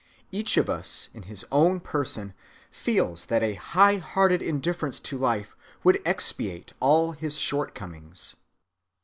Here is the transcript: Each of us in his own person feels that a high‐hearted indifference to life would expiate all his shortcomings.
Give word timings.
Each 0.31 0.57
of 0.57 0.67
us 0.67 1.09
in 1.13 1.21
his 1.29 1.45
own 1.51 1.79
person 1.79 2.33
feels 2.71 3.27
that 3.27 3.43
a 3.43 3.55
high‐hearted 3.55 4.41
indifference 4.41 4.99
to 5.01 5.15
life 5.15 5.55
would 5.83 6.01
expiate 6.03 6.73
all 6.79 7.11
his 7.11 7.37
shortcomings. 7.37 8.35